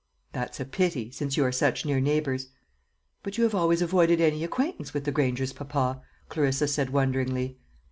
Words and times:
"That's 0.33 0.59
a 0.59 0.65
pity, 0.65 1.11
since 1.11 1.37
you 1.37 1.45
are 1.45 1.51
such 1.51 1.85
near 1.85 1.99
neighbours." 1.99 2.47
"But 3.21 3.37
you 3.37 3.43
have 3.43 3.53
always 3.53 3.83
avoided 3.83 4.19
any 4.19 4.43
acquaintance 4.43 4.95
with 4.95 5.03
the 5.03 5.11
Grangers, 5.11 5.53
papa," 5.53 6.01
Clarissa 6.27 6.67
said 6.67 6.89
wonderingly. 6.89 7.59